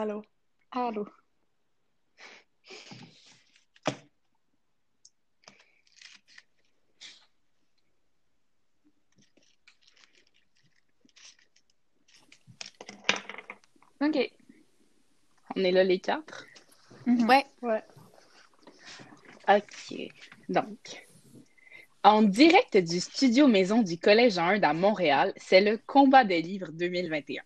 [0.00, 0.22] Allô.
[0.70, 1.08] Allô.
[14.00, 14.32] OK.
[15.56, 16.46] On est là les quatre?
[17.06, 17.28] Mhm.
[17.28, 17.44] Ouais.
[17.62, 17.82] Ouais.
[19.48, 20.12] OK.
[20.48, 21.08] Donc,
[22.04, 26.70] en direct du studio maison du Collège 1 à Montréal, c'est le Combat des livres
[26.70, 27.42] 2021.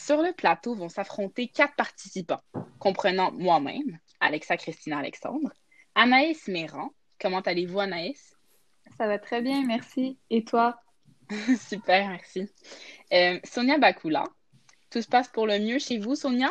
[0.00, 2.40] Sur le plateau vont s'affronter quatre participants,
[2.78, 5.52] comprenant moi-même, Alexa Christina Alexandre,
[5.94, 6.94] Anaïs Méran.
[7.20, 8.34] Comment allez-vous, Anaïs?
[8.96, 10.18] Ça va très bien, merci.
[10.30, 10.80] Et toi?
[11.68, 12.48] Super, merci.
[13.12, 14.24] Euh, Sonia Bakula.
[14.88, 16.50] Tout se passe pour le mieux chez vous, Sonia?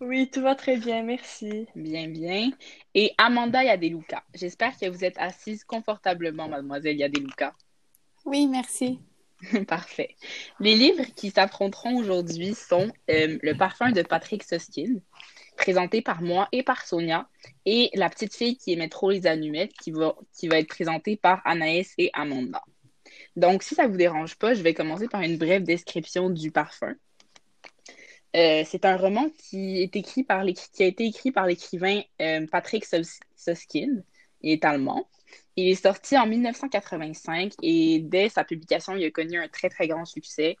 [0.00, 1.68] Oui, tout va très bien, merci.
[1.74, 2.50] Bien, bien.
[2.94, 4.24] Et Amanda Yadeluka.
[4.32, 7.54] J'espère que vous êtes assise confortablement, mademoiselle Yadeluka.
[8.24, 9.00] Oui, merci.
[9.68, 10.16] Parfait.
[10.58, 14.96] Les livres qui s'affronteront aujourd'hui sont euh, Le parfum de Patrick Soskin,
[15.56, 17.28] présenté par moi et par Sonia,
[17.64, 20.14] et La petite fille qui aimait trop les allumettes, qui va,
[20.58, 22.62] être présentée par Anaïs et Amanda.
[23.36, 26.50] Donc, si ça ne vous dérange pas, je vais commencer par une brève description du
[26.50, 26.94] parfum.
[28.36, 34.02] Euh, c'est un roman qui a été écrit par l'écrivain euh, Patrick Soskin.
[34.42, 35.08] Il est allemand.
[35.56, 39.88] Il est sorti en 1985 et dès sa publication, il a connu un très, très
[39.88, 40.56] grand succès.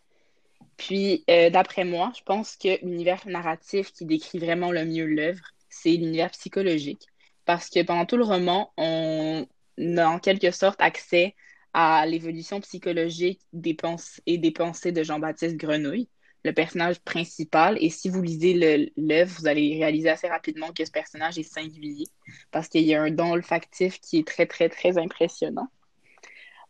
[0.76, 5.44] Puis, euh, d'après moi, je pense que l'univers narratif qui décrit vraiment le mieux l'œuvre,
[5.68, 7.06] c'est l'univers psychologique.
[7.44, 9.46] Parce que pendant tout le roman, on
[9.78, 11.34] a en quelque sorte accès
[11.72, 16.08] à l'évolution psychologique des pensées et des pensées de Jean-Baptiste Grenouille
[16.44, 17.76] le personnage principal.
[17.80, 22.06] Et si vous lisez l'œuvre, vous allez réaliser assez rapidement que ce personnage est singulier
[22.50, 25.68] parce qu'il y a un don olfactif qui est très, très, très impressionnant.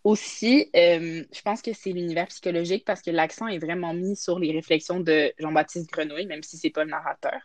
[0.02, 4.38] Aussi, euh, je pense que c'est l'univers psychologique parce que l'accent est vraiment mis sur
[4.38, 7.38] les réflexions de Jean-Baptiste Grenouille, même si c'est pas le narrateur.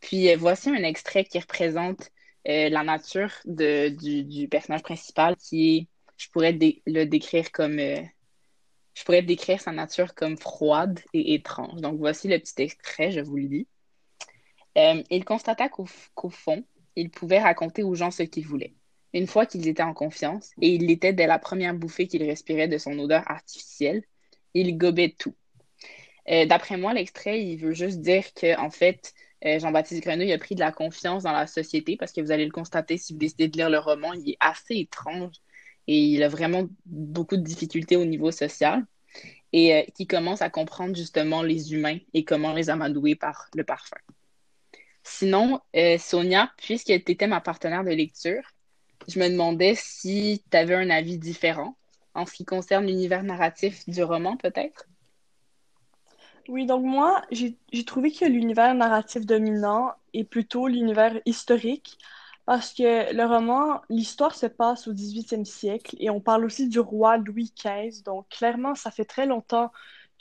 [0.00, 2.10] Puis euh, voici un extrait qui représente
[2.48, 7.78] euh, la nature de, du, du, personnage principal qui est, je pourrais le décrire comme
[8.96, 11.82] je pourrais décrire sa nature comme froide et étrange.
[11.82, 13.68] Donc voici le petit extrait, je vous le dis.
[14.78, 16.64] Euh, il constata qu'au fond,
[16.96, 18.74] il pouvait raconter aux gens ce qu'il voulait,
[19.12, 22.68] une fois qu'ils étaient en confiance, et il l'était dès la première bouffée qu'il respirait
[22.68, 24.02] de son odeur artificielle.
[24.54, 25.34] Il gobait tout.
[26.30, 29.12] Euh, d'après moi, l'extrait, il veut juste dire que, en fait,
[29.44, 32.46] euh, Jean-Baptiste Grenouille a pris de la confiance dans la société parce que vous allez
[32.46, 35.36] le constater si vous décidez de lire le roman, il est assez étrange
[35.86, 38.84] et il a vraiment beaucoup de difficultés au niveau social
[39.52, 43.64] et euh, qui commence à comprendre justement les humains et comment les amadouer par le
[43.64, 43.96] parfum.
[45.02, 48.42] Sinon, euh, Sonia, puisque tu étais ma partenaire de lecture,
[49.06, 51.76] je me demandais si tu avais un avis différent
[52.14, 54.86] en ce qui concerne l'univers narratif du roman, peut-être?
[56.48, 61.98] Oui, donc moi, j'ai trouvé que l'univers narratif dominant est plutôt l'univers historique,
[62.46, 66.78] parce que le roman, l'histoire se passe au 18e siècle et on parle aussi du
[66.78, 68.04] roi Louis XV.
[68.04, 69.72] Donc, clairement, ça fait très longtemps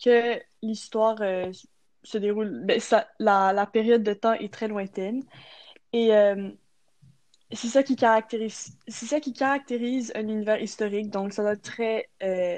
[0.03, 1.52] que l'histoire euh,
[2.03, 2.62] se déroule.
[2.66, 2.81] Ben,
[3.19, 5.24] la, période de temps est très lointaine.
[5.94, 6.50] Et euh,
[7.52, 11.12] c'est ça qui caractérise, ça qui caractérise un univers historique.
[11.12, 12.58] Donc, ça doit être très euh,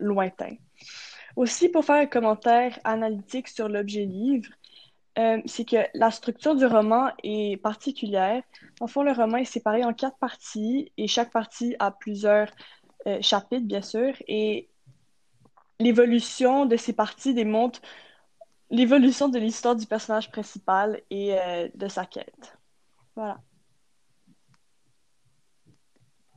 [0.00, 0.56] lointain.
[1.36, 4.48] Aussi, pour faire un commentaire analytique sur l'objet livre,
[5.18, 8.42] euh, c'est que la structure du roman est particulière.
[8.80, 12.48] En fond, le roman est séparé en quatre parties et chaque partie a plusieurs
[13.06, 14.14] euh, chapitres, bien sûr.
[14.26, 14.70] Et
[15.78, 17.82] l'évolution de ces parties démontre
[18.70, 22.56] l'évolution de l'histoire du personnage principal et euh, de sa quête.
[23.14, 23.38] Voilà.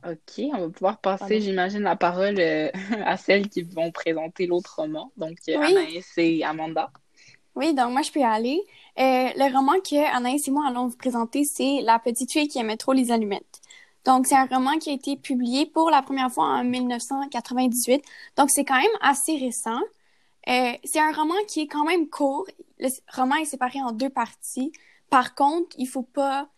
[0.06, 2.38] OK, on va pouvoir passer, j'imagine, la parole
[3.04, 6.92] à celles qui vont présenter l'autre roman, donc Anaïs et Amanda.
[7.56, 8.62] Oui, donc moi, je peux y aller.
[8.98, 12.58] Euh, le roman que Anaïs et moi allons vous présenter, c'est La petite fille qui
[12.58, 13.60] aimait trop les allumettes.
[14.04, 18.04] Donc, c'est un roman qui a été publié pour la première fois en 1998.
[18.36, 19.80] Donc, c'est quand même assez récent.
[20.48, 22.46] Euh, c'est un roman qui est quand même court.
[22.78, 24.70] Le roman est séparé en deux parties.
[25.10, 26.48] Par contre, il faut pas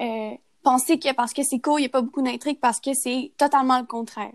[0.00, 0.32] euh,
[0.62, 3.32] penser que parce que c'est court, il n'y a pas beaucoup d'intrigue parce que c'est
[3.38, 4.34] totalement le contraire.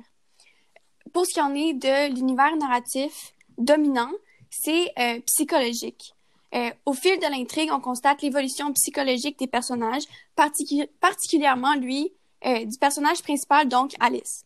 [1.11, 4.11] Pour ce qui en est de l'univers narratif dominant,
[4.49, 6.15] c'est euh, psychologique.
[6.53, 10.03] Euh, au fil de l'intrigue, on constate l'évolution psychologique des personnages,
[10.35, 12.13] particulièrement lui,
[12.45, 14.45] euh, du personnage principal, donc Alice.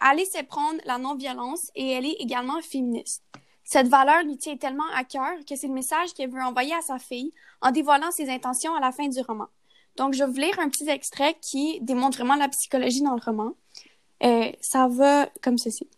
[0.00, 3.24] Alice sait prendre la non-violence et elle est également féministe.
[3.64, 6.82] Cette valeur lui tient tellement à cœur que c'est le message qu'elle veut envoyer à
[6.82, 7.32] sa fille
[7.62, 9.48] en dévoilant ses intentions à la fin du roman.
[9.96, 13.20] Donc, je vais vous lire un petit extrait qui démontre vraiment la psychologie dans le
[13.24, 13.54] roman.
[14.60, 15.88] ça va comme ceci.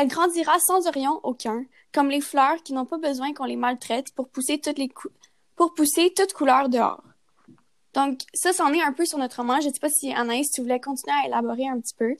[0.00, 4.14] Elle grandira sans orion aucun, comme les fleurs qui n'ont pas besoin qu'on les maltraite
[4.14, 4.88] pour pousser toutes les,
[5.56, 7.02] pour pousser toute couleur dehors.
[7.94, 9.60] Donc, ça, c'en est un peu sur notre roman.
[9.60, 12.14] Je ne sais pas si Anaïs, tu voulais continuer à élaborer un petit peu.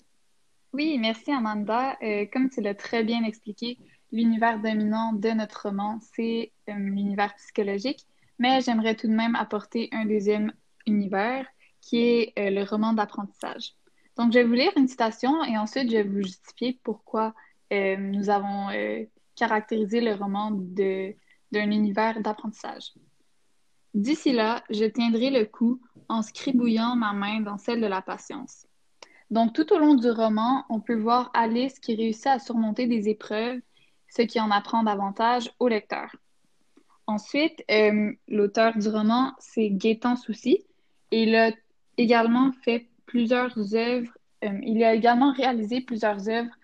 [0.73, 1.97] Oui, merci Amanda.
[2.03, 3.79] Euh, comme tu l'as très bien expliqué,
[4.11, 8.05] l'univers dominant de notre roman, c'est euh, l'univers psychologique,
[8.41, 10.53] mais j'aimerais tout de même apporter un deuxième
[10.85, 11.47] univers
[11.81, 13.77] qui est euh, le roman d'apprentissage.
[14.17, 17.35] Donc, je vais vous lire une citation et ensuite je vais vous justifier pourquoi
[17.71, 18.69] nous avons
[19.37, 22.93] caractérisé le roman d'un univers d'apprentissage.
[23.95, 28.67] D'ici là, je tiendrai le coup en scribouillant ma main dans celle de la patience.
[29.31, 33.09] Donc, tout au long du roman, on peut voir Alice qui réussit à surmonter des
[33.09, 33.61] épreuves,
[34.09, 36.15] ce qui en apprend davantage au lecteur.
[37.07, 40.65] Ensuite, euh, l'auteur du roman, c'est Gaétan Soucy,
[41.11, 41.53] et il a
[41.97, 44.13] également fait plusieurs œuvres,
[44.45, 46.55] euh, il a également réalisé plusieurs œuvres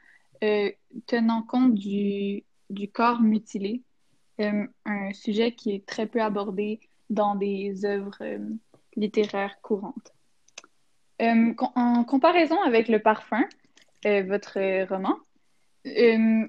[0.42, 0.70] euh,
[1.06, 3.82] tenant compte du, du corps mutilé,
[4.38, 8.19] un sujet qui est très peu abordé dans des œuvres
[8.96, 10.12] littéraires courantes.
[11.23, 13.44] Euh, en comparaison avec Le Parfum,
[14.05, 14.58] euh, votre
[14.88, 15.17] roman,
[15.87, 16.46] euh,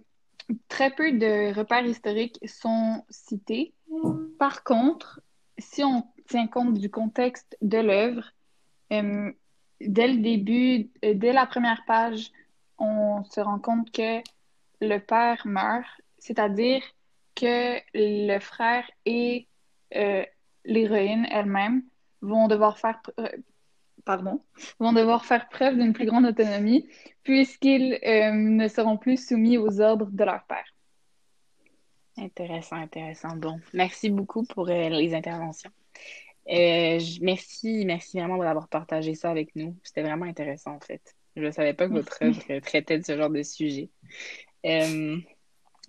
[0.68, 3.74] très peu de repères historiques sont cités.
[4.40, 5.22] Par contre,
[5.58, 8.32] si on tient compte du contexte de l'œuvre,
[8.90, 12.32] dès le début, dès la première page,
[12.80, 14.20] on se rend compte que
[14.82, 15.88] le père meurt,
[16.18, 16.84] c'est-à-dire
[17.36, 19.48] que le frère et
[20.66, 21.84] l'héroïne elle-même
[22.22, 23.02] vont devoir faire
[24.06, 24.42] pardon,
[24.80, 26.88] vont devoir faire preuve d'une plus grande autonomie
[27.24, 30.66] puisqu'ils euh, ne seront plus soumis aux ordres de leur père.
[32.18, 33.36] Intéressant, intéressant.
[33.36, 35.72] Bon, merci beaucoup pour euh, les interventions.
[36.48, 39.76] Euh, merci, merci vraiment d'avoir partagé ça avec nous.
[39.84, 41.16] C'était vraiment intéressant en fait.
[41.36, 43.90] Je ne savais pas que votre œuvre traitait de ce genre de sujet.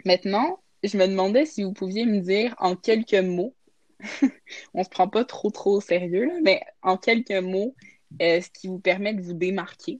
[0.04, 3.54] Maintenant, je me demandais si vous pouviez me dire en quelques mots,
[4.74, 7.74] on se prend pas trop trop au sérieux, mais en quelques mots,
[8.22, 9.98] euh, ce qui vous permet de vous démarquer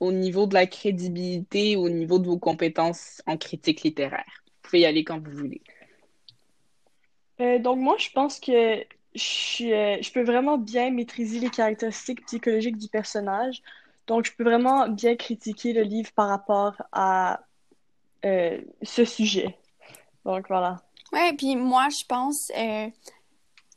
[0.00, 4.44] au niveau de la crédibilité, au niveau de vos compétences en critique littéraire.
[4.46, 5.62] Vous pouvez y aller quand vous voulez.
[7.40, 8.84] Euh, donc moi, je pense que
[9.14, 13.62] je, euh, je, peux vraiment bien maîtriser les caractéristiques psychologiques du personnage.
[14.06, 17.40] Donc, je peux vraiment bien critiquer le livre par rapport à
[18.22, 19.56] ce sujet.
[20.24, 20.76] Donc, voilà.
[21.12, 22.50] Ouais, puis moi, je pense,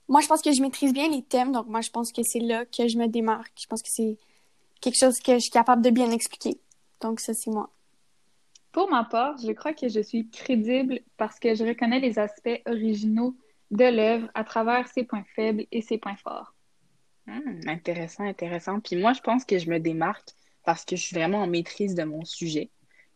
[0.08, 2.40] moi, je pense que je maîtrise bien les thèmes, donc moi, je pense que c'est
[2.40, 3.54] là que je me démarque.
[3.60, 4.18] Je pense que c'est
[4.82, 6.60] quelque chose que je suis capable de bien expliquer.
[7.00, 7.70] Donc, ça, c'est moi.
[8.72, 12.62] Pour ma part, je crois que je suis crédible parce que je reconnais les aspects
[12.66, 13.36] originaux
[13.70, 16.54] de l'œuvre à travers ses points faibles et ses points forts.
[17.28, 18.80] Hmm, intéressant, intéressant.
[18.80, 20.30] Puis moi, je pense que je me démarque
[20.64, 22.70] parce que je suis vraiment en maîtrise de mon sujet.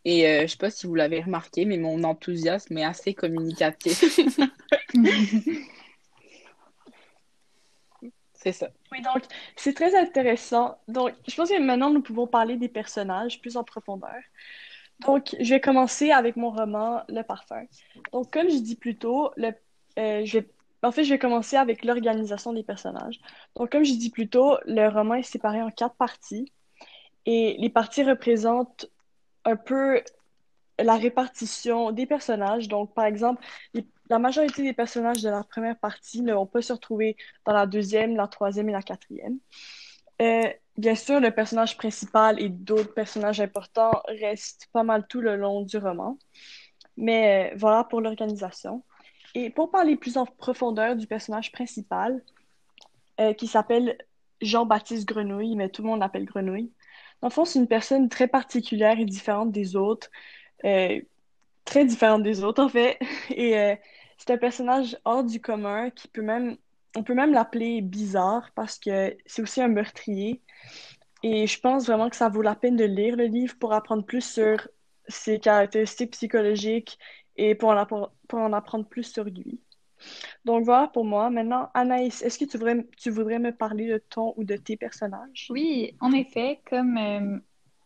[0.05, 4.19] Et euh, je sais pas si vous l'avez remarqué, mais mon enthousiasme est assez communicatif.
[8.33, 8.69] C'est ça.
[8.91, 9.23] Oui, donc
[9.55, 10.77] c'est très intéressant.
[10.87, 14.21] Donc, je pense que maintenant nous pouvons parler des personnages plus en profondeur.
[14.99, 17.65] Donc, je vais commencer avec mon roman Le Parfum.
[18.13, 19.51] Donc, comme je dis plus tôt, le,
[19.97, 20.47] euh, je vais,
[20.83, 23.19] en fait, je vais commencer avec l'organisation des personnages.
[23.55, 26.51] Donc, comme je dis plus tôt, le roman est séparé en quatre parties.
[27.25, 28.87] Et les parties représentent
[29.45, 30.01] un peu
[30.79, 32.67] la répartition des personnages.
[32.67, 33.43] Donc, par exemple,
[34.09, 37.65] la majorité des personnages de la première partie ne vont pas se retrouver dans la
[37.65, 39.39] deuxième, la troisième et la quatrième.
[40.21, 45.35] Euh, bien sûr, le personnage principal et d'autres personnages importants restent pas mal tout le
[45.35, 46.17] long du roman.
[46.97, 48.83] Mais euh, voilà pour l'organisation.
[49.33, 52.21] Et pour parler plus en profondeur du personnage principal,
[53.19, 53.97] euh, qui s'appelle
[54.41, 56.71] Jean-Baptiste Grenouille, mais tout le monde l'appelle Grenouille.
[57.21, 60.09] Dans le fond, c'est une personne très particulière et différente des autres,
[60.65, 61.01] euh,
[61.65, 62.99] très différente des autres en fait.
[63.31, 63.75] Et euh,
[64.17, 66.57] c'est un personnage hors du commun qui peut même,
[66.95, 70.41] on peut même l'appeler bizarre parce que c'est aussi un meurtrier.
[71.23, 74.05] Et je pense vraiment que ça vaut la peine de lire le livre pour apprendre
[74.05, 74.67] plus sur
[75.07, 76.99] ses caractéristiques psychologiques
[77.37, 77.85] et pour en,
[78.27, 79.61] pour en apprendre plus sur lui.
[80.45, 81.29] Donc voilà pour moi.
[81.29, 82.57] Maintenant, Anaïs, est-ce que tu
[83.09, 85.47] voudrais, me parler de ton ou de tes personnages?
[85.49, 87.37] Oui, en effet, comme euh,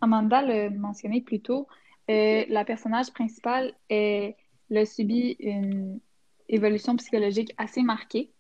[0.02, 1.68] Amanda le mentionnait plus tôt,
[2.10, 4.36] euh, la personnage principale elle
[4.78, 6.00] a subi une
[6.48, 8.32] évolution psychologique assez marquée.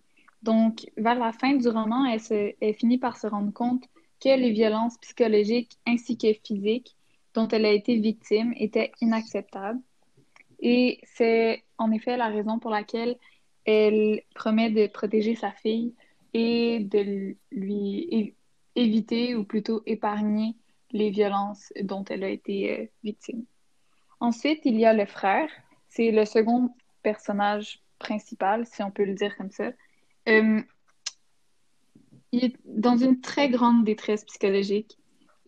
[0.41, 3.83] Donc, vers la fin du roman, elle, se, elle finit par se rendre compte
[4.21, 6.95] que les violences psychologiques ainsi que physiques
[7.33, 9.79] dont elle a été victime étaient inacceptables.
[10.59, 13.17] Et c'est en effet la raison pour laquelle
[13.66, 15.94] elle promet de protéger sa fille
[16.34, 18.36] et de lui
[18.75, 20.56] éviter ou plutôt épargner
[20.92, 23.46] les violences dont elle a été euh, victime.
[24.20, 25.50] Ensuite, il y a le frère.
[25.88, 26.72] C'est le second
[27.04, 29.72] personnage principal, si on peut le dire comme ça.
[30.28, 30.62] euh,
[32.32, 34.98] il est dans une très grande détresse psychologique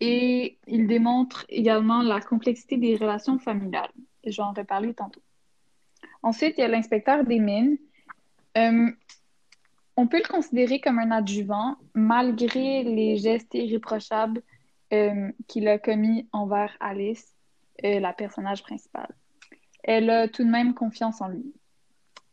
[0.00, 3.92] et il démontre également la complexité des relations familiales.
[4.24, 5.22] Et je vais en reparler tantôt.
[6.24, 7.78] Ensuite, il y a l'inspecteur des mines.
[8.58, 8.90] Euh,
[9.96, 14.42] on peut le considérer comme un adjuvant malgré les gestes irréprochables
[14.92, 17.34] euh, qu'il a commis envers Alice,
[17.84, 19.14] euh, la personnage principale.
[19.82, 21.52] Elle a tout de même confiance en lui.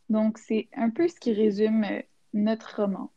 [0.09, 1.85] Donc, c'est un peu ce qui résume
[2.33, 3.11] notre roman.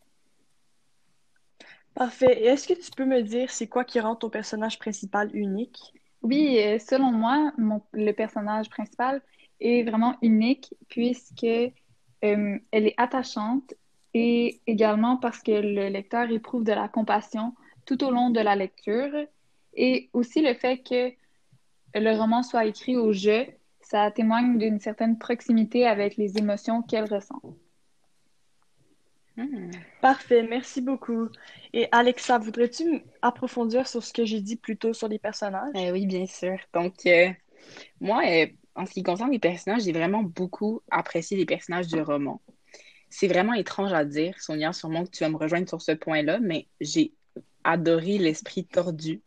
[1.95, 2.45] Parfait.
[2.45, 5.93] Est-ce que tu peux me dire c'est quoi qui rend ton personnage principal unique?
[6.23, 7.53] Oui, selon moi,
[7.93, 9.21] le personnage principal
[9.61, 11.47] est vraiment unique puisque
[12.23, 13.75] elle est attachante
[14.15, 18.55] et également parce que le lecteur éprouve de la compassion tout au long de la
[18.55, 19.13] lecture
[19.75, 21.13] et aussi le fait que
[21.95, 23.47] le roman soit écrit au jeu,
[23.81, 27.43] ça témoigne d'une certaine proximité avec les émotions qu'elle ressent.
[29.37, 29.71] Hmm.
[30.01, 31.29] Parfait, merci beaucoup.
[31.73, 35.73] Et Alexa, voudrais-tu approfondir sur ce que j'ai dit plus tôt sur les personnages?
[35.75, 36.59] Eh oui, bien sûr.
[36.75, 37.31] Donc, euh,
[38.01, 42.01] moi, euh, en ce qui concerne les personnages, j'ai vraiment beaucoup apprécié les personnages du
[42.01, 42.41] roman
[43.13, 46.41] c'est vraiment étrange à dire, Sonia, sûrement que tu vas me rejoindre sur ce point-là,
[46.41, 47.13] mais j'ai
[47.63, 49.23] adoré l'esprit tordu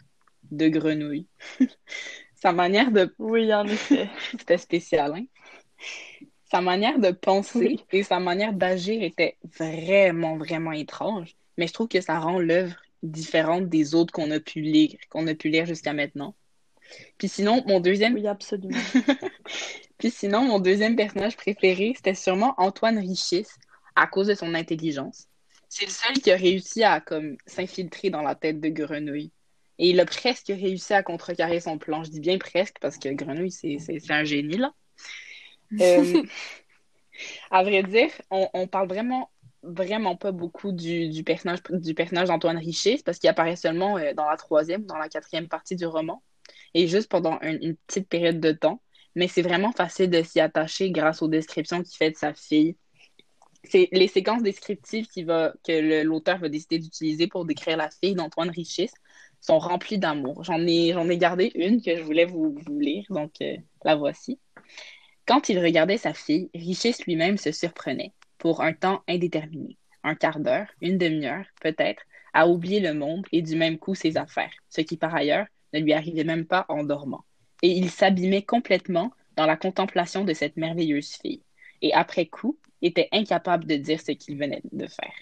[0.49, 1.27] de Grenouille.
[2.35, 3.13] sa manière de...
[3.19, 4.09] Oui, en effet.
[4.31, 5.25] C'était spécial, hein?
[6.49, 11.35] Sa manière de penser et sa manière d'agir était vraiment, vraiment étrange.
[11.57, 15.27] Mais je trouve que ça rend l'œuvre différente des autres qu'on a pu lire, qu'on
[15.27, 16.35] a pu lire jusqu'à maintenant.
[17.17, 18.13] Puis sinon, mon deuxième...
[18.13, 18.77] Oui, absolument.
[19.97, 23.47] Puis sinon, mon deuxième personnage préféré, c'était sûrement Antoine Richis,
[23.95, 25.27] à cause de son intelligence.
[25.69, 29.31] C'est le seul qui a réussi à comme s'infiltrer dans la tête de Grenouille.
[29.77, 32.03] Et il a presque réussi à contrecarrer son plan.
[32.03, 33.77] Je dis bien presque parce que Grenouille, c'est
[34.09, 34.73] un génie, là.
[35.81, 36.21] Euh,
[37.49, 39.31] à vrai dire, on, on, parle vraiment,
[39.63, 44.13] vraiment pas beaucoup du, du personnage du personnage d'Antoine Richer parce qu'il apparaît seulement euh,
[44.13, 46.21] dans la troisième, dans la quatrième partie du roman.
[46.75, 48.81] Et juste pendant une petite période de temps.
[49.15, 52.75] Mais c'est vraiment facile de s'y attacher grâce aux descriptions qu'il fait de sa fille,
[53.69, 58.15] c'est les séquences descriptives qui va, que l'auteur va décider d'utiliser pour décrire la fille
[58.15, 58.91] d'Antoine Richis
[59.41, 60.43] sont remplies d'amour.
[60.43, 64.39] J'en ai, ai gardé une que je voulais vous, vous lire, donc euh, la voici.
[65.25, 70.39] Quand il regardait sa fille, Richis lui-même se surprenait, pour un temps indéterminé, un quart
[70.39, 72.03] d'heure, une demi-heure, peut-être,
[72.33, 75.83] à oublier le monde et du même coup ses affaires, ce qui par ailleurs ne
[75.83, 77.23] lui arrivait même pas en dormant.
[77.61, 81.41] Et il s'abîmait complètement dans la contemplation de cette merveilleuse fille.
[81.81, 85.13] Et après coup, était incapable de dire ce qu'il venait de faire.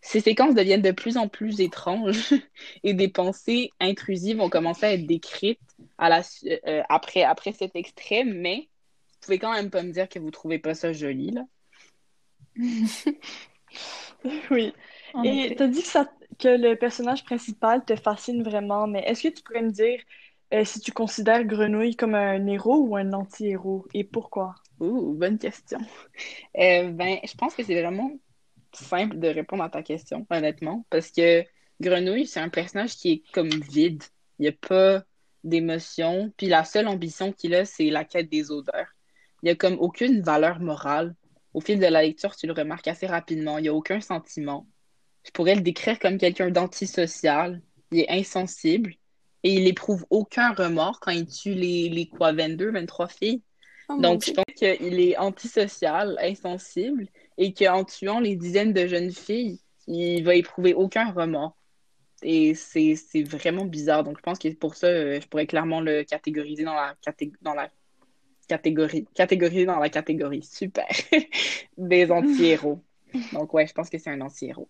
[0.00, 2.34] Ces séquences deviennent de plus en plus étranges
[2.82, 5.60] et des pensées intrusives ont commencé à être décrites
[5.96, 6.22] à la,
[6.66, 10.32] euh, après, après cet extrait, mais vous pouvez quand même pas me dire que vous
[10.32, 11.44] trouvez pas ça joli, là.
[14.50, 14.74] oui.
[15.24, 19.28] et tu as dit que, ça, que le personnage principal te fascine vraiment, mais est-ce
[19.28, 20.00] que tu pourrais me dire
[20.52, 24.54] euh, si tu considères Grenouille comme un héros ou un anti-héros et pourquoi?
[24.80, 25.78] Ouh, bonne question.
[26.58, 28.10] Euh, ben, je pense que c'est vraiment
[28.72, 31.46] simple de répondre à ta question, honnêtement, parce que
[31.80, 34.02] Grenouille, c'est un personnage qui est comme vide.
[34.38, 35.02] Il n'y a pas
[35.44, 36.32] d'émotion.
[36.36, 38.88] Puis la seule ambition qu'il a, c'est la quête des odeurs.
[39.42, 41.14] Il n'y a comme aucune valeur morale.
[41.54, 43.58] Au fil de la lecture, tu le remarques assez rapidement.
[43.58, 44.66] Il n'y a aucun sentiment.
[45.24, 47.60] Je pourrais le décrire comme quelqu'un d'antisocial.
[47.90, 48.94] Il est insensible
[49.42, 53.42] et il éprouve aucun remords quand il tue les, les quoi, 22, 23 filles.
[53.88, 59.10] Oh Donc, je pense qu'il est antisocial, insensible, et qu'en tuant les dizaines de jeunes
[59.10, 61.56] filles, il va éprouver aucun remords.
[62.22, 64.04] Et c'est vraiment bizarre.
[64.04, 66.94] Donc, je pense que pour ça, euh, je pourrais clairement le catégoriser dans la,
[67.40, 67.68] dans la
[68.46, 69.06] catégorie.
[69.14, 70.42] Catégoriser dans la catégorie.
[70.42, 70.86] Super.
[71.76, 72.80] Des anti-héros.
[73.32, 74.68] Donc, ouais, je pense que c'est un anti-héros.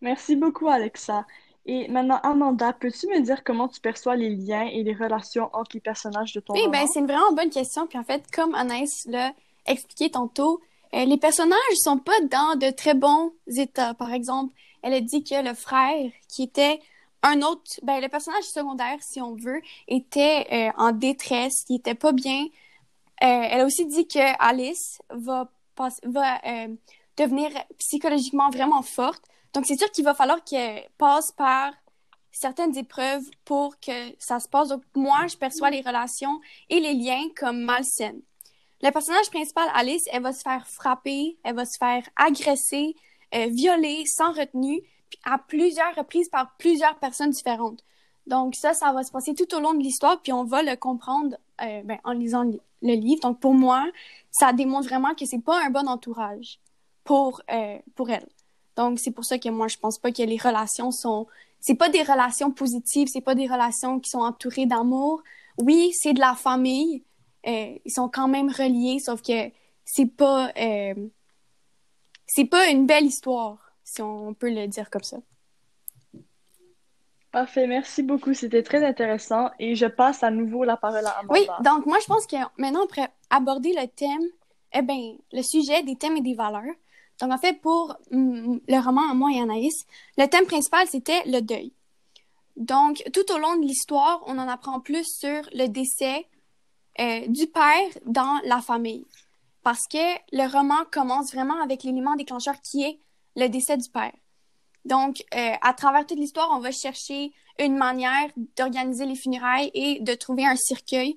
[0.00, 1.24] Merci beaucoup, Alexa.
[1.66, 5.72] Et maintenant, Amanda, peux-tu me dire comment tu perçois les liens et les relations entre
[5.74, 7.88] les personnages de ton oui, ben, c'est une vraiment bonne question.
[7.88, 9.32] Puis en fait, comme Anaïs l'a
[9.66, 10.60] expliqué tantôt,
[10.94, 13.94] euh, les personnages sont pas dans de très bons états.
[13.94, 16.78] Par exemple, elle a dit que le frère, qui était
[17.24, 21.96] un autre, ben, le personnage secondaire, si on veut, était euh, en détresse, qui était
[21.96, 22.44] pas bien.
[23.24, 25.50] Euh, elle a aussi dit que Alice va,
[26.04, 26.40] va
[27.16, 29.24] devenir psychologiquement vraiment forte.
[29.56, 31.72] Donc, c'est sûr qu'il va falloir qu'elle passe par
[32.30, 34.68] certaines épreuves pour que ça se passe.
[34.68, 38.20] Donc, moi, je perçois les relations et les liens comme malsaines.
[38.82, 42.96] Le personnage principal, Alice, elle va se faire frapper, elle va se faire agresser,
[43.34, 44.82] euh, violer sans retenue,
[45.24, 47.82] à plusieurs reprises par plusieurs personnes différentes.
[48.26, 50.76] Donc ça, ça va se passer tout au long de l'histoire, puis on va le
[50.76, 53.22] comprendre euh, ben, en lisant le livre.
[53.22, 53.86] Donc pour moi,
[54.30, 56.60] ça démontre vraiment que c'est pas un bon entourage.
[57.04, 58.28] pour, euh, pour elle.
[58.76, 61.26] Donc, c'est pour ça que moi, je pense pas que les relations sont...
[61.60, 65.22] C'est pas des relations positives, c'est pas des relations qui sont entourées d'amour.
[65.58, 67.02] Oui, c'est de la famille.
[67.46, 69.50] Euh, ils sont quand même reliés, sauf que
[69.84, 70.52] c'est pas...
[70.56, 70.94] Euh,
[72.26, 75.18] c'est pas une belle histoire, si on peut le dire comme ça.
[77.30, 78.34] Parfait, merci beaucoup.
[78.34, 81.34] C'était très intéressant et je passe à nouveau la parole à Amanda.
[81.34, 84.28] Oui, donc moi, je pense que maintenant, on pourrait aborder le thème,
[84.72, 86.74] eh bien, le sujet des thèmes et des valeurs.
[87.20, 89.86] Donc, en fait, pour mm, le roman Moi et Anaïs,
[90.18, 91.72] le thème principal, c'était le deuil.
[92.56, 96.26] Donc, tout au long de l'histoire, on en apprend plus sur le décès
[96.98, 99.04] euh, du père dans la famille.
[99.62, 99.98] Parce que
[100.32, 102.98] le roman commence vraiment avec l'élément déclencheur qui est
[103.36, 104.12] le décès du père.
[104.86, 110.00] Donc, euh, à travers toute l'histoire, on va chercher une manière d'organiser les funérailles et
[110.00, 111.16] de trouver un cercueil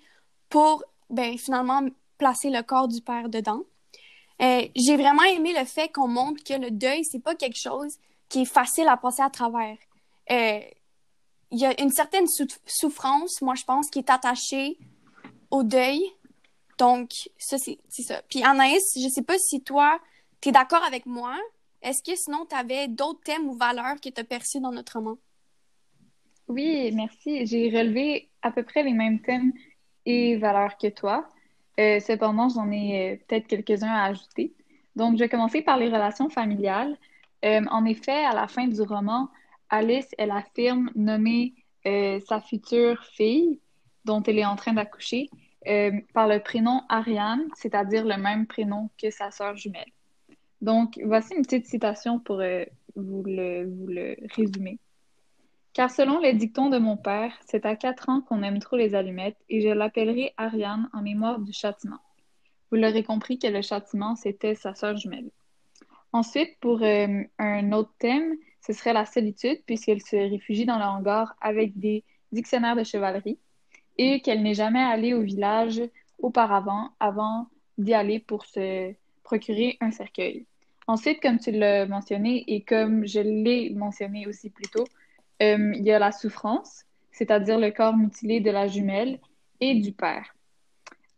[0.50, 1.82] pour, ben, finalement,
[2.18, 3.62] placer le corps du père dedans.
[4.41, 7.98] Euh, j'ai vraiment aimé le fait qu'on montre que le deuil, c'est pas quelque chose
[8.29, 9.77] qui est facile à passer à travers.
[10.31, 10.60] Euh,
[11.51, 12.27] il y a une certaine
[12.65, 14.77] souffrance, moi, je pense, qui est attachée
[15.50, 16.01] au deuil.
[16.77, 18.22] Donc, ça, c'est ça.
[18.29, 20.00] Puis, Anaïs, je sais pas si toi,
[20.41, 21.36] tu es d'accord avec moi.
[21.81, 24.93] Est-ce que sinon, tu avais d'autres thèmes ou valeurs que tu as perçus dans notre
[24.93, 25.17] roman?
[26.48, 27.46] Oui, merci.
[27.46, 29.53] J'ai relevé à peu près les mêmes thèmes
[30.05, 31.27] et valeurs que toi.
[31.80, 34.54] Euh, cependant, j'en ai euh, peut-être quelques-uns à ajouter.
[34.96, 36.98] Donc, je vais commencer par les relations familiales.
[37.46, 39.30] Euh, en effet, à la fin du roman,
[39.70, 41.54] Alice, elle affirme nommer
[42.28, 43.60] sa future fille,
[44.06, 45.30] dont elle est en train d'accoucher,
[46.14, 49.90] par le prénom Ariane, c'est-à-dire le même prénom que sa sœur jumelle.
[50.62, 52.44] Donc, voici une petite citation pour
[52.96, 54.78] vous, le, vous le résumer.
[55.74, 58.96] Car selon les dictons de mon père, c'est à quatre ans qu'on aime trop les
[58.96, 62.00] allumettes, et je l'appellerai Ariane en mémoire du châtiment.
[62.72, 65.30] Vous l'aurez compris que le châtiment, c'était sa sœur jumelle.
[66.12, 70.86] Ensuite, pour euh, un autre thème, ce serait la solitude, puisqu'elle se réfugie dans le
[70.86, 73.38] hangar avec des dictionnaires de chevalerie,
[73.98, 75.82] et qu'elle n'est jamais allée au village
[76.17, 78.93] auparavant, avant d'y aller pour se
[79.24, 80.46] procurer un cercueil.
[80.88, 84.86] Ensuite, comme tu l'as mentionné, et comme je l'ai mentionné aussi plus tôt,
[85.41, 89.19] euh, il y a la souffrance, c'est-à-dire le corps mutilé de la jumelle
[89.60, 90.36] et du père.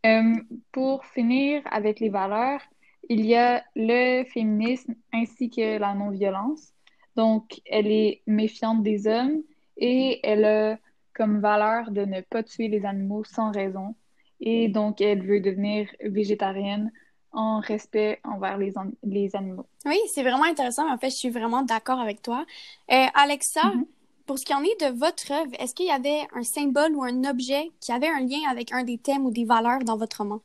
[0.06, 0.34] Euh,
[0.72, 2.62] pour finir avec les valeurs,
[3.10, 6.74] il y a le féminisme ainsi que la non-violence.
[7.16, 9.44] Donc, elle est méfiante des hommes
[9.78, 10.78] et elle a
[11.14, 13.96] comme valeur de ne pas tuer les animaux sans raison.
[14.40, 16.92] Et donc, elle veut devenir végétarienne
[17.32, 19.66] en respect envers les, les animaux.
[19.86, 20.92] Oui, c'est vraiment intéressant.
[20.92, 22.46] En fait, je suis vraiment d'accord avec toi.
[22.92, 23.86] Euh, Alexa, mm-hmm.
[24.26, 27.04] Pour ce qui en est de votre œuvre, est-ce qu'il y avait un symbole ou
[27.04, 30.18] un objet qui avait un lien avec un des thèmes ou des valeurs dans votre
[30.18, 30.42] roman?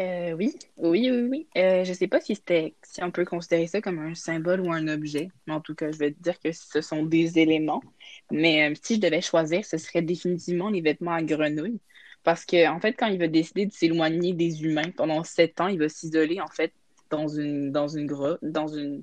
[0.00, 1.46] Euh, oui, oui, oui, oui.
[1.58, 4.88] Euh, je sais pas si si on peut considérer ça comme un symbole ou un
[4.88, 7.82] objet, mais en tout cas, je vais dire que ce sont des éléments.
[8.30, 11.80] Mais euh, si je devais choisir, ce serait définitivement les vêtements à grenouille.
[12.22, 15.68] Parce que, en fait, quand il va décider de s'éloigner des humains pendant sept ans,
[15.68, 16.72] il va s'isoler, en fait,
[17.10, 19.02] dans une, dans une grotte, dans une,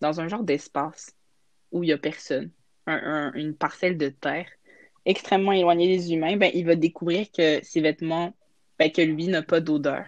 [0.00, 1.14] dans un genre d'espace
[1.70, 2.50] où il y a personne
[2.86, 4.46] une parcelle de terre
[5.04, 8.34] extrêmement éloignée des humains, ben, il va découvrir que ses vêtements,
[8.78, 10.06] ben, que lui n'a pas d'odeur.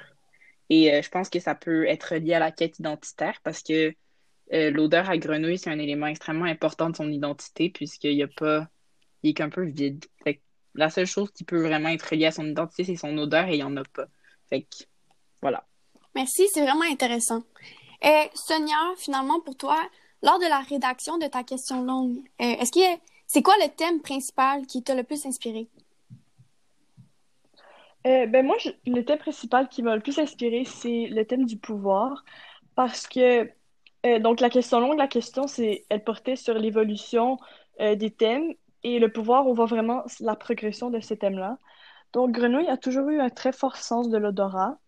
[0.70, 3.94] Et euh, je pense que ça peut être lié à la quête identitaire parce que
[4.52, 8.68] euh, l'odeur à grenouille, c'est un élément extrêmement important de son identité puisqu'il a pas.
[9.22, 10.04] Il est qu'un peu vide.
[10.74, 13.54] la seule chose qui peut vraiment être liée à son identité, c'est son odeur et
[13.54, 14.06] il n'y en a pas.
[14.50, 14.66] Fait
[15.40, 15.66] voilà.
[16.14, 17.42] Merci, c'est vraiment intéressant.
[18.02, 19.78] Et Sonia, finalement, pour toi,
[20.24, 22.72] lors de la rédaction de ta question longue, euh, est-ce
[23.26, 25.68] c'est quoi le thème principal qui t'a le plus inspiré?
[28.06, 28.56] Euh, ben moi,
[28.86, 32.24] le thème principal qui m'a le plus inspiré, c'est le thème du pouvoir,
[32.74, 33.50] parce que
[34.06, 37.38] euh, donc la question longue, la question, c'est elle portait sur l'évolution
[37.80, 41.58] des thèmes et le pouvoir, on voit vraiment la progression de ces thèmes-là.
[42.12, 44.78] Donc Grenouille a toujours eu un très fort sens de l'odorat.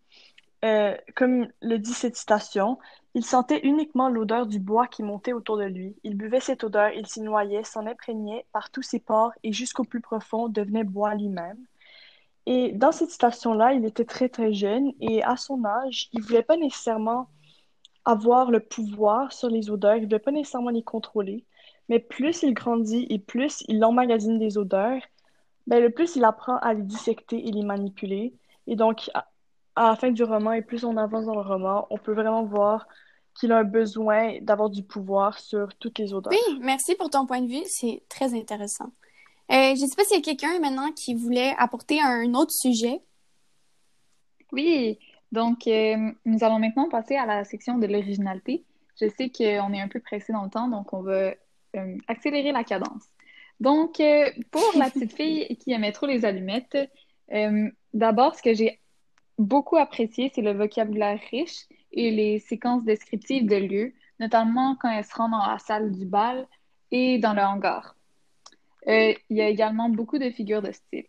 [1.17, 2.79] comme le dit cette citation,
[3.17, 5.97] il sentait uniquement l'odeur du bois qui montait autour de lui.
[6.05, 9.85] Il buvait cette odeur, il s'y noyait, s'en imprégnait par tous ses pores et jusqu'au
[9.85, 11.57] plus profond devenait bois lui-même.
[12.45, 16.43] Et dans cette citation-là, il était très très jeune et à son âge, il voulait
[16.43, 17.31] pas nécessairement
[18.05, 21.47] avoir le pouvoir sur les odeurs, il voulait pas nécessairement les contrôler.
[21.89, 25.01] Mais plus il grandit et plus il emmagasine des odeurs,
[25.67, 28.35] ben, le plus il apprend à les dissecter et les manipuler.
[28.67, 31.97] Et donc, à la fin du roman et plus on avance dans le roman, on
[31.97, 32.87] peut vraiment voir
[33.39, 36.33] qu'il a besoin d'avoir du pouvoir sur toutes les odeurs.
[36.33, 38.93] Oui, merci pour ton point de vue, c'est très intéressant.
[39.53, 42.53] Euh, je ne sais pas s'il y a quelqu'un maintenant qui voulait apporter un autre
[42.53, 43.01] sujet.
[44.53, 44.99] Oui,
[45.33, 48.65] Donc, euh, nous allons maintenant passer à la section de l'originalité.
[49.01, 51.35] Je sais qu'on est un peu pressé dans le temps, donc on va
[51.77, 53.05] euh, accélérer la cadence.
[53.61, 56.79] Donc, euh, pour la petite fille qui aimait trop les allumettes,
[57.93, 58.81] d'abord, ce que j'ai
[59.39, 65.05] beaucoup apprécié, c'est le vocabulaire riche et les séquences descriptives de lieux, notamment quand elle
[65.05, 66.47] se rend dans la salle du bal
[66.91, 67.97] et dans le hangar.
[68.87, 71.07] il y a également beaucoup de figures de style.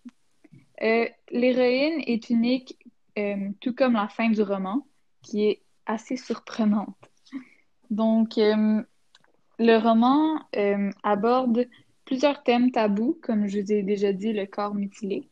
[1.31, 2.77] L'héroïne est unique
[3.17, 4.85] euh, tout comme la fin du roman,
[5.23, 6.95] qui est assez surprenante.
[7.89, 8.83] Donc, euh,
[9.57, 11.67] le roman euh, aborde
[12.05, 15.29] plusieurs thèmes tabous, comme je vous ai déjà dit, le corps mutilé.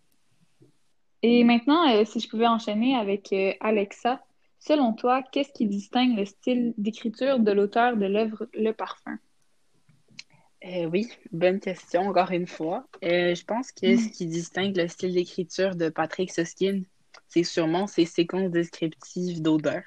[1.22, 4.25] Et maintenant, si je pouvais enchaîner avec Alexa,
[4.66, 9.18] selon toi, qu'est-ce qui distingue le style d'écriture de l'auteur de l'œuvre Le Parfum?
[10.92, 12.88] oui, bonne question, encore une fois.
[13.04, 16.84] je pense que ce qui distingue le style d'écriture de Patrick Susskind,
[17.28, 19.84] c'est sûrement ses séquences descriptives d'odeur,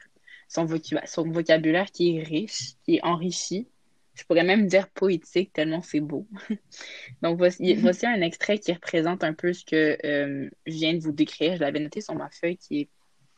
[0.49, 3.67] son, vocabulaire qui est riche, qui est enrichi.
[4.15, 6.29] Je pourrais même dire poétique tellement c'est beau.
[7.23, 11.01] Donc voici, voici, un extrait qui représente un peu ce que euh, je viens de
[11.01, 11.57] vous décrire.
[11.57, 12.89] Je l'avais noté sur ma feuille qui est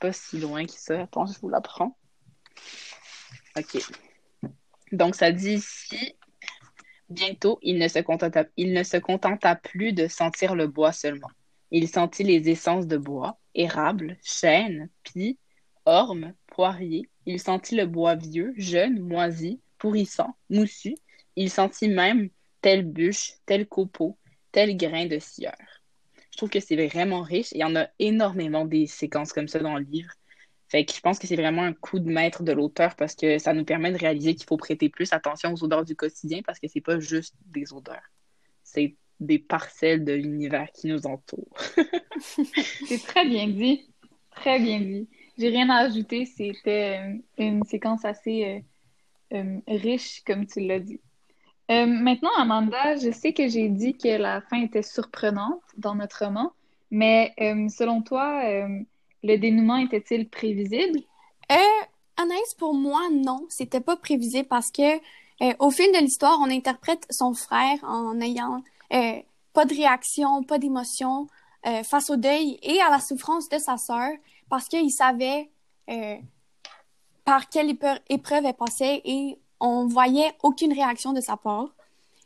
[0.00, 1.02] pas si loin que ça.
[1.02, 1.96] Attends, je vous la prends.
[3.56, 3.78] OK.
[4.92, 6.16] Donc ça dit ici
[7.10, 11.30] Bientôt, il ne, se contenta, il ne se contenta plus de sentir le bois seulement.
[11.72, 15.36] Il sentit les essences de bois, érable, chêne, pie,
[15.86, 17.08] orme, poirier.
[17.26, 20.94] Il sentit le bois vieux, jeune, moisi, pourrissant, moussu.
[21.34, 24.16] Il sentit même telle bûche, tel copeau,
[24.52, 25.56] tel grain de scieur.
[26.30, 29.48] Je trouve que c'est vraiment riche et il y en a énormément des séquences comme
[29.48, 30.12] ça dans le livre.
[30.68, 33.38] Fait que je pense que c'est vraiment un coup de maître de l'auteur parce que
[33.38, 36.60] ça nous permet de réaliser qu'il faut prêter plus attention aux odeurs du quotidien parce
[36.60, 38.02] que c'est pas juste des odeurs.
[38.62, 41.52] C'est des parcelles de l'univers qui nous entoure.
[42.86, 43.90] c'est très bien dit.
[44.30, 45.08] Très bien dit.
[45.36, 46.24] J'ai rien à ajouter.
[46.24, 48.62] C'était euh, une séquence assez
[49.32, 51.00] euh, euh, riche, comme tu l'as dit.
[51.70, 56.52] Maintenant, Amanda, je sais que j'ai dit que la fin était surprenante dans notre roman,
[56.90, 57.34] mais
[57.68, 58.42] selon toi,
[59.22, 61.00] le dénouement était-il prévisible?
[62.16, 64.98] Anaïs, pour moi, non, c'était pas prévisible parce que
[65.58, 69.20] au fil de l'histoire, on interprète son frère en ayant euh,
[69.52, 71.28] pas de réaction, pas d'émotion
[71.66, 74.10] euh, face au deuil et à la souffrance de sa sœur
[74.48, 75.50] parce qu'il savait
[75.88, 76.16] euh,
[77.24, 77.70] par quelle
[78.08, 81.68] épreuve elle passait et on voyait aucune réaction de sa part.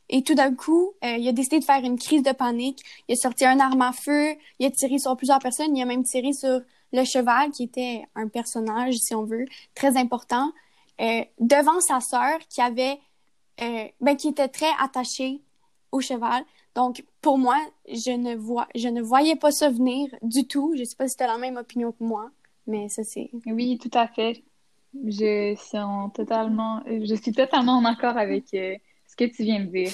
[0.09, 2.81] Et tout d'un coup, il a décidé de faire une crise de panique.
[3.09, 5.87] Il a sorti un arme à feu, il a tiré sur plusieurs personnes, il a
[5.87, 6.61] même tiré sur
[6.93, 10.53] le cheval, qui était un personnage, si on veut, très important,
[11.41, 13.01] devant sa sœur, qui avait,
[13.59, 15.41] ben, qui était très attachée
[15.91, 16.45] au cheval.
[16.75, 17.57] Donc, pour moi,
[17.89, 20.73] je ne, vois, je ne voyais pas ça venir du tout.
[20.75, 22.31] Je ne sais pas si tu as la même opinion que moi,
[22.67, 23.31] mais ça, c'est...
[23.47, 24.43] Oui, tout à fait.
[25.03, 25.79] Je suis
[26.15, 28.77] totalement, je suis totalement en accord avec euh,
[29.07, 29.91] ce que tu viens de dire.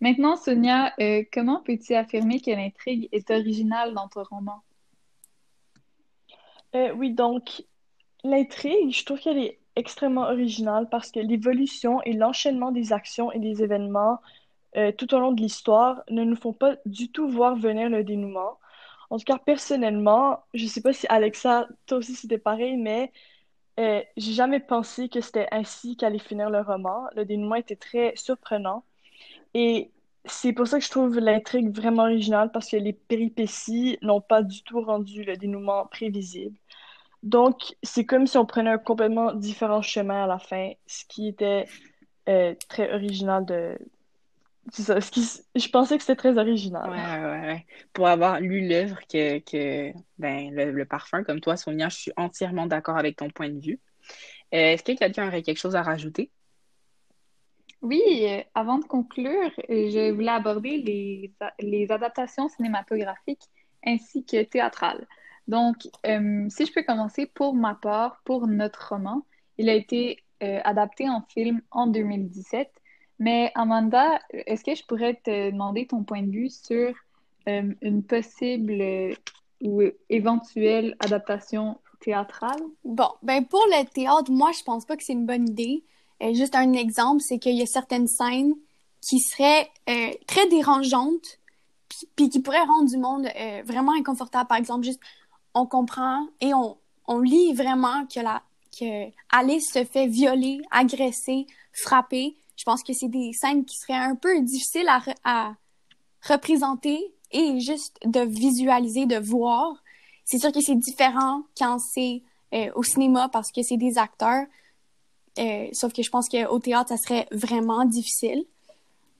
[0.00, 4.62] Maintenant, Sonia, euh, comment peux-tu affirmer que l'intrigue est originale dans ton roman?
[6.74, 7.64] Euh, oui, donc,
[8.22, 13.38] l'intrigue, je trouve qu'elle est extrêmement originale parce que l'évolution et l'enchaînement des actions et
[13.38, 14.20] des événements
[14.98, 18.58] tout au long de l'histoire ne nous font pas du tout voir venir le dénouement.
[19.08, 23.12] En tout cas, personnellement, je sais pas si Alexa, toi aussi c'était pareil, mais
[23.78, 27.06] euh, j'ai jamais pensé que c'était ainsi qu'allait finir le roman.
[27.16, 28.84] Le dénouement était très surprenant.
[29.54, 29.92] Et
[30.26, 34.42] c'est pour ça que je trouve l'intrigue vraiment originale, parce que les péripéties n'ont pas
[34.42, 36.56] du tout rendu le dénouement prévisible.
[37.22, 41.28] Donc, c'est comme si on prenait un complètement différent chemin à la fin, ce qui
[41.28, 41.66] était
[42.28, 43.78] euh, très original de,
[44.72, 44.98] ça.
[45.00, 46.90] Je pensais que c'était très original.
[46.90, 51.96] Ouais, ouais, Pour avoir lu l'œuvre que, que ben, le, parfum, comme toi, Sonia, je
[51.96, 53.80] suis entièrement d'accord avec ton point de vue.
[54.54, 56.30] Euh, est-ce que quelqu'un aurait quelque chose à rajouter?
[57.82, 63.44] Oui, euh, avant de conclure, je voulais aborder les, les adaptations cinématographiques
[63.86, 65.06] ainsi que théâtrales.
[65.46, 69.26] Donc, euh, si je peux commencer pour ma part, pour notre roman,
[69.58, 72.70] il a été adapté en film en 2017
[73.18, 76.94] mais Amanda, est-ce que je pourrais te demander ton point de vue sur
[77.48, 79.14] euh, une possible euh,
[79.60, 82.60] ou éventuelle adaptation théâtrale?
[82.84, 85.84] Bon, ben pour le théâtre, moi, je pense pas que c'est une bonne idée.
[86.22, 88.54] Euh, juste un exemple, c'est qu'il y a certaines scènes
[89.00, 89.70] qui seraient
[90.26, 91.38] très dérangeantes,
[92.16, 93.28] puis qui pourraient rendre du monde
[93.66, 94.48] vraiment inconfortable.
[94.48, 95.00] Par exemple, juste,
[95.52, 98.42] on comprend et on, on lit vraiment que, la,
[98.78, 103.94] que Alice se fait violer, agresser, frapper, je pense que c'est des scènes qui seraient
[103.94, 104.88] un peu difficiles
[105.24, 105.54] à,
[106.22, 109.74] représenter et juste de visualiser, de voir.
[110.24, 112.22] C'est sûr que c'est différent quand c'est
[112.54, 114.46] euh, au cinéma parce que c'est des acteurs.
[115.38, 118.46] Euh, sauf que je pense qu'au théâtre, ça serait vraiment difficile.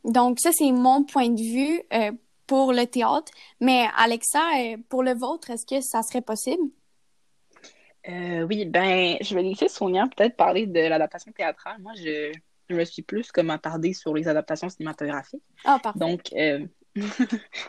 [0.04, 2.12] Donc, ça, c'est mon point de vue euh,
[2.46, 3.30] pour le théâtre.
[3.60, 4.40] Mais Alexa,
[4.88, 6.70] pour le vôtre, est-ce que ça serait possible?
[8.06, 11.80] Oui, ben, je vais laisser Sonia peut-être parler de l'adaptation théâtrale.
[11.80, 12.32] Moi, je,
[12.68, 15.42] je me suis plus comme attardée sur les adaptations cinématographiques.
[15.64, 15.98] Ah, parfait.
[15.98, 16.66] Donc, euh,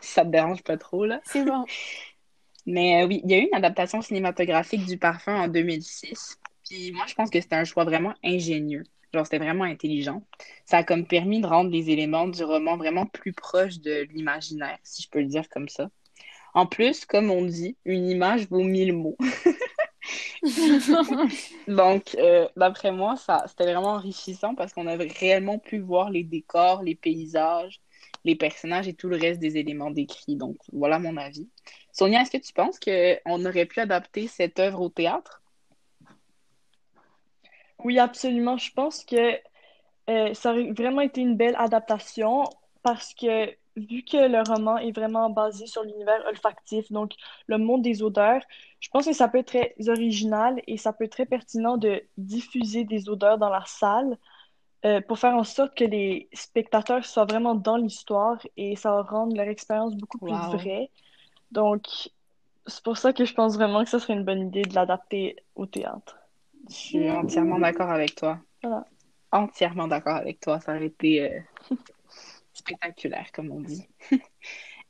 [0.01, 1.21] ça te dérange pas trop, là.
[1.25, 1.65] C'est bon.
[2.65, 6.39] Mais euh, oui, il y a eu une adaptation cinématographique du Parfum en 2006.
[6.67, 8.83] Puis moi, je pense que c'était un choix vraiment ingénieux.
[9.13, 10.23] Genre, c'était vraiment intelligent.
[10.65, 14.77] Ça a comme permis de rendre les éléments du roman vraiment plus proches de l'imaginaire,
[14.83, 15.89] si je peux le dire comme ça.
[16.53, 19.17] En plus, comme on dit, une image vaut mille mots.
[21.67, 26.23] Donc, euh, d'après moi, ça, c'était vraiment enrichissant parce qu'on avait réellement pu voir les
[26.23, 27.79] décors, les paysages,
[28.23, 30.35] les personnages et tout le reste des éléments décrits.
[30.35, 31.47] Donc, voilà mon avis.
[31.91, 35.41] Sonia, est-ce que tu penses qu'on aurait pu adapter cette œuvre au théâtre?
[37.83, 38.57] Oui, absolument.
[38.57, 39.39] Je pense que
[40.09, 42.43] euh, ça aurait vraiment été une belle adaptation
[42.83, 47.13] parce que vu que le roman est vraiment basé sur l'univers olfactif, donc
[47.47, 48.41] le monde des odeurs,
[48.79, 52.01] je pense que ça peut être très original et ça peut être très pertinent de
[52.17, 54.17] diffuser des odeurs dans la salle
[54.85, 59.01] euh, pour faire en sorte que les spectateurs soient vraiment dans l'histoire et ça va
[59.01, 60.57] rendre leur expérience beaucoup plus Wow.
[60.57, 60.91] vraie.
[61.51, 61.87] Donc,
[62.67, 65.37] c'est pour ça que je pense vraiment que ça serait une bonne idée de l'adapter
[65.55, 66.17] au théâtre.
[66.69, 68.39] Je suis entièrement d'accord avec toi.
[68.63, 68.85] Voilà.
[69.31, 70.59] Entièrement d'accord avec toi.
[70.59, 71.39] Ça aurait été euh,
[72.57, 73.87] spectaculaire, comme on dit.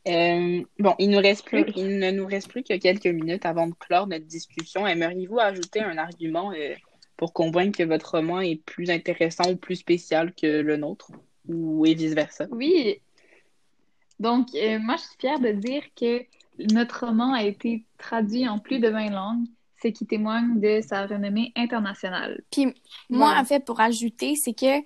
[0.08, 3.66] Euh, bon, il nous reste plus, il ne nous reste plus que quelques minutes avant
[3.66, 4.86] de clore notre discussion.
[4.86, 6.76] Aimeriez-vous ajouter un argument euh,
[7.18, 11.12] pour convaincre que votre roman est plus intéressant ou plus spécial que le nôtre,
[11.48, 12.46] ou et vice-versa?
[12.52, 13.02] Oui.
[14.20, 16.24] Donc, euh, moi, je suis fière de dire que
[16.72, 19.46] notre roman a été traduit en plus de 20 langues,
[19.82, 22.42] ce qui témoigne de sa renommée internationale.
[22.52, 22.74] Puis
[23.10, 24.82] moi, en fait, pour ajouter, c'est que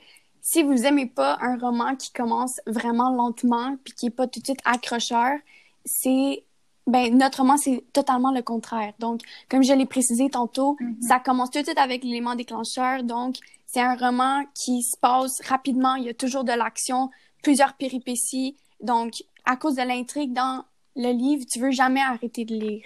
[0.51, 4.39] si vous aimez pas un roman qui commence vraiment lentement puis qui est pas tout
[4.39, 5.37] de suite accrocheur,
[5.85, 6.43] c'est
[6.87, 8.93] ben notre roman c'est totalement le contraire.
[8.99, 11.01] Donc comme je l'ai précisé tantôt, Mhm.
[11.01, 13.03] ça commence tout de suite avec l'élément déclencheur.
[13.03, 13.35] Donc
[13.67, 17.11] c'est un roman qui se passe rapidement, il y a toujours de l'action,
[17.43, 18.55] plusieurs péripéties.
[18.81, 19.11] Donc
[19.45, 20.63] à cause de l'intrigue dans
[20.95, 22.85] le livre, tu veux jamais arrêter de lire.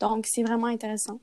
[0.00, 1.20] Donc c'est vraiment intéressant.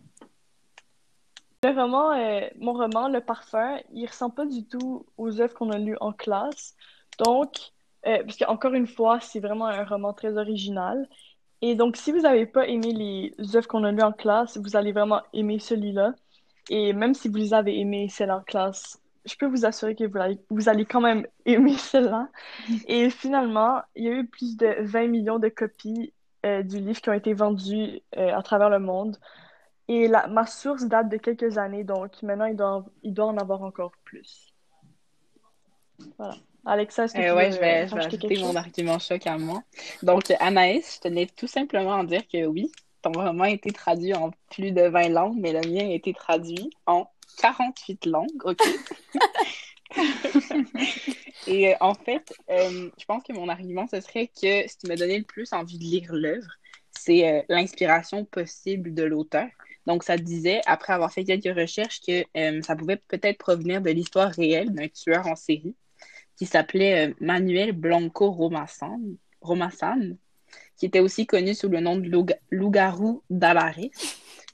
[1.63, 5.77] Le euh, mon roman, Le Parfum, il ressemble pas du tout aux œuvres qu'on a
[5.77, 6.75] lues en classe.
[7.19, 7.55] Donc,
[8.07, 11.07] euh, parce qu'encore une fois, c'est vraiment un roman très original.
[11.61, 14.75] Et donc, si vous n'avez pas aimé les œuvres qu'on a lues en classe, vous
[14.75, 16.15] allez vraiment aimer celui-là.
[16.71, 20.05] Et même si vous les avez aimées, celles en classe, je peux vous assurer que
[20.05, 22.27] vous allez, vous allez quand même aimer celle-là.
[22.87, 26.11] Et finalement, il y a eu plus de 20 millions de copies
[26.43, 29.17] euh, du livre qui ont été vendues euh, à travers le monde.
[29.91, 33.37] Et la, ma source date de quelques années, donc maintenant il doit, il doit en
[33.37, 34.55] avoir encore plus.
[36.17, 36.37] Voilà.
[36.65, 38.55] Alexa, est-ce que Euh, tu ouais, veux je vais, euh, je vais ajouter mon chose?
[38.55, 39.63] argument choc à moi.
[40.01, 44.13] Donc, Anaïs, je tenais tout simplement à dire que oui, ton roman a été traduit
[44.13, 48.65] en plus de 20 langues, mais le mien a été traduit en 48 langues, OK?
[51.47, 54.87] Et euh, en fait, euh, je pense que mon argument, ce serait que ce qui
[54.87, 56.51] m'a donné le plus envie de lire l'œuvre,
[56.91, 59.47] c'est euh, l'inspiration possible de l'auteur.
[59.87, 63.89] Donc, ça disait, après avoir fait quelques recherches, que euh, ça pouvait peut-être provenir de
[63.89, 65.75] l'histoire réelle d'un tueur en série
[66.37, 70.17] qui s'appelait euh, Manuel Blanco Romassan,
[70.77, 72.09] qui était aussi connu sous le nom de
[72.49, 73.91] loup-garou d'Alaris.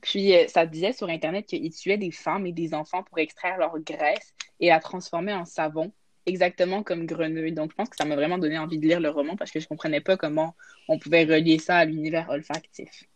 [0.01, 3.57] Puis, euh, ça disait sur Internet qu'il tuait des femmes et des enfants pour extraire
[3.57, 5.91] leur graisse et la transformer en savon,
[6.25, 7.51] exactement comme Grenouille.
[7.51, 9.59] Donc, je pense que ça m'a vraiment donné envie de lire le roman parce que
[9.59, 10.55] je comprenais pas comment
[10.87, 13.07] on pouvait relier ça à l'univers olfactif.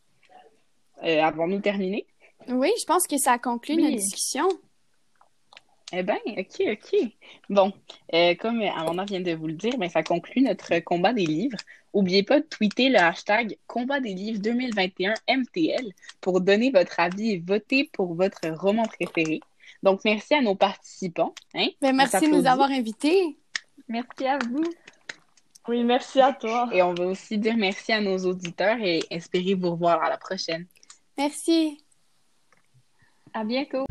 [1.03, 2.05] Euh, Avons-nous terminé?
[2.47, 3.83] Oui, je pense que ça conclut Oui.
[3.83, 4.47] notre discussion.
[5.93, 7.11] Eh bien, ok, ok.
[7.49, 7.73] Bon,
[8.13, 11.57] euh, comme Amanda vient de vous le dire, ben, ça conclut notre combat des livres.
[11.93, 17.31] N'oubliez pas de tweeter le hashtag Combat des livres 2021 MTL pour donner votre avis
[17.31, 19.41] et voter pour votre roman préféré.
[19.83, 21.33] Donc, merci à nos participants.
[21.53, 21.67] Hein?
[21.81, 23.37] Ben, merci de nous avoir invités.
[23.89, 24.63] Merci à vous.
[25.67, 26.69] Oui, merci à toi.
[26.71, 30.17] Et on va aussi dire merci à nos auditeurs et espérer vous revoir à la
[30.17, 30.65] prochaine.
[31.17, 31.85] Merci.
[33.33, 33.85] À bientôt.